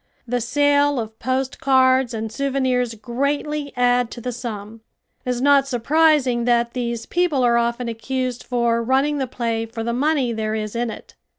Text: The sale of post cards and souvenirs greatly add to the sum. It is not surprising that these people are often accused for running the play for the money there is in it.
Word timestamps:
The 0.27 0.41
sale 0.41 0.99
of 0.99 1.19
post 1.19 1.59
cards 1.59 2.11
and 2.11 2.31
souvenirs 2.31 2.95
greatly 2.95 3.71
add 3.77 4.09
to 4.09 4.19
the 4.19 4.31
sum. 4.31 4.81
It 5.25 5.29
is 5.29 5.41
not 5.43 5.67
surprising 5.67 6.45
that 6.45 6.73
these 6.73 7.05
people 7.05 7.43
are 7.43 7.55
often 7.59 7.87
accused 7.87 8.41
for 8.43 8.81
running 8.81 9.19
the 9.19 9.27
play 9.27 9.67
for 9.67 9.83
the 9.83 9.93
money 9.93 10.33
there 10.33 10.55
is 10.55 10.75
in 10.75 10.89
it. 10.89 11.13